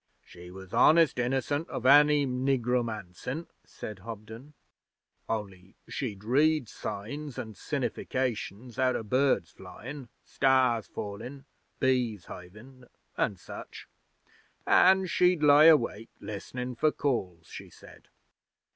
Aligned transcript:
'She 0.23 0.49
was 0.49 0.73
honest 0.73 1.19
innocent 1.19 1.69
of 1.69 1.85
any 1.85 2.25
nigromancin',' 2.25 3.45
said 3.63 3.99
Hobden. 3.99 4.55
'Only 5.29 5.75
she'd 5.87 6.23
read 6.23 6.67
signs 6.67 7.37
and 7.37 7.53
sinnifications 7.53 8.79
out 8.79 8.95
o' 8.95 9.03
birds 9.03 9.51
flyin', 9.51 10.09
stars 10.25 10.87
fallin', 10.87 11.45
bees 11.79 12.25
hivin', 12.25 12.85
and 13.15 13.39
such. 13.39 13.87
An, 14.65 15.05
she'd 15.05 15.43
lie 15.43 15.65
awake 15.65 16.09
listenin' 16.19 16.73
for 16.73 16.91
calls, 16.91 17.45
she 17.45 17.69
said.' 17.69 18.07